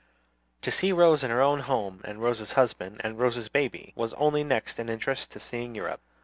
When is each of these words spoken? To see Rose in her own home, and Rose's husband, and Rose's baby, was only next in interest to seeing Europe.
To 0.63 0.71
see 0.71 0.91
Rose 0.91 1.23
in 1.23 1.29
her 1.29 1.43
own 1.43 1.59
home, 1.59 2.01
and 2.05 2.23
Rose's 2.23 2.53
husband, 2.53 2.99
and 3.03 3.19
Rose's 3.19 3.49
baby, 3.49 3.93
was 3.95 4.15
only 4.15 4.43
next 4.43 4.79
in 4.79 4.89
interest 4.89 5.29
to 5.33 5.39
seeing 5.39 5.75
Europe. 5.75 6.01